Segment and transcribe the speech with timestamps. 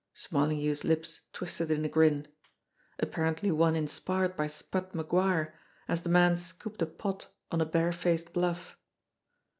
[0.15, 2.27] Smarlinghue's lips twisted in a grin
[2.97, 5.53] apparently one in spired by Spud MacGuire
[5.87, 8.79] as the man scooped a pot on a barefaced bluff.